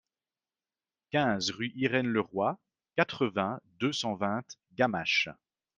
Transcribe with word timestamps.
quinze 1.11 1.51
rue 1.51 1.71
Irène 1.75 2.07
Leroy, 2.07 2.57
quatre-vingts, 2.95 3.61
deux 3.79 3.93
cent 3.93 4.15
vingt, 4.15 4.57
Gamaches 4.73 5.29